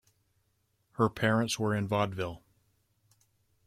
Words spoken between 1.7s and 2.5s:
in Vaudeville.